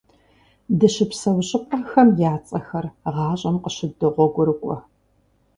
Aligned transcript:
Дыщыпсэу 0.79 1.39
щӀыпӀэхэм 1.47 2.09
я 2.31 2.35
цӀэхэр 2.45 2.85
гъащӀэм 3.13 3.55
къыщыддогъуэгурыкӀуэ. 3.63 4.77